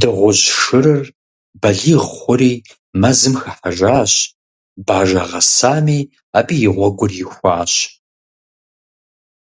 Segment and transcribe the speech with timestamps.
[0.00, 1.02] Дыгъужь шырыр
[1.60, 2.54] балигъ хъури,
[3.00, 4.12] мэзым хыхьэжащ,
[4.86, 6.00] бажэ гъэсами
[6.38, 7.72] абы и гъуэгур ихуащ.